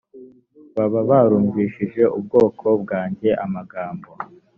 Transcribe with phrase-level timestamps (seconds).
[0.75, 4.09] baba barumvishije ubwoko bwanjye amagambo